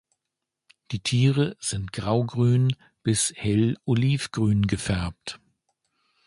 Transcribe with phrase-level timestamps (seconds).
[0.89, 5.39] Die Tiere sind graugrün bis hell olivgrün gefärbt.